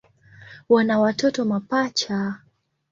Wana 0.69 0.99
watoto 0.99 1.45
mapacha. 1.45 2.39